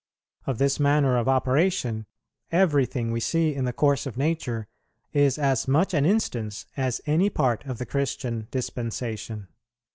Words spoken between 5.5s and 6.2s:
much an